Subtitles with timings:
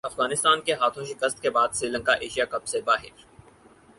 [0.03, 3.25] افغانستان کے ہاتھوں شکست کے بعد سری لنکا ایشیا کپ سے باہر